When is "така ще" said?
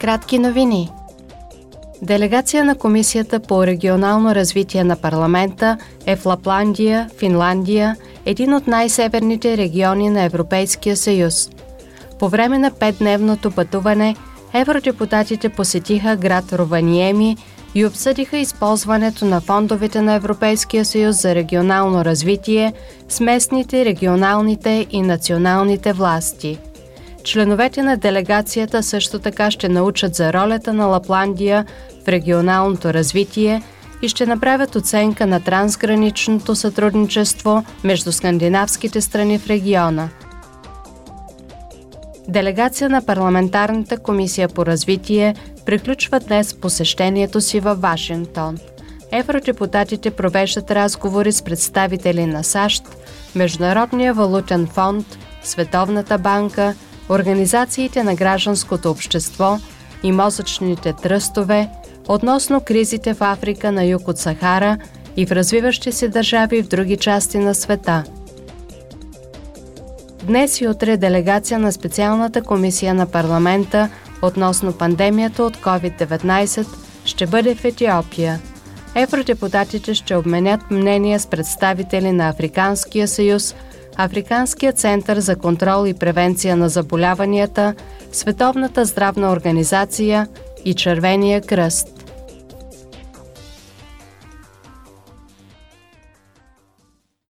29.18-29.68